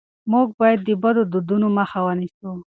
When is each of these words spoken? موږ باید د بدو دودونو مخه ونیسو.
موږ 0.31 0.47
باید 0.59 0.79
د 0.87 0.89
بدو 1.03 1.23
دودونو 1.31 1.67
مخه 1.77 1.99
ونیسو. 2.05 2.51